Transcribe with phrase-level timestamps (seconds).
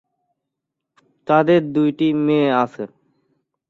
[1.27, 2.83] তাদের দুইটি মেয়ে আছে।